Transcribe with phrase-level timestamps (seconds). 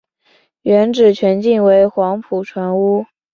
[0.63, 3.05] 原址全境为黄埔船坞。